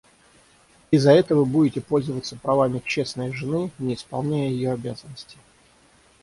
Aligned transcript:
И 0.89 0.97
за 0.97 1.11
это 1.11 1.35
вы 1.35 1.45
будете 1.45 1.79
пользоваться 1.79 2.35
правами 2.35 2.81
честной 2.83 3.33
жены, 3.33 3.69
не 3.77 3.93
исполняя 3.93 4.49
ее 4.49 4.71
обязанностей. 4.71 5.37